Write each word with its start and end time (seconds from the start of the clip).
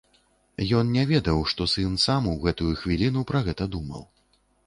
Ён 0.79 0.87
не 0.95 1.03
ведаў, 1.09 1.43
што 1.51 1.67
сын 1.75 1.93
сам 2.05 2.31
у 2.33 2.35
гэтую 2.45 2.71
хвіліну 2.81 3.21
пра 3.33 3.39
гэта 3.49 3.63
думаў. 3.77 4.01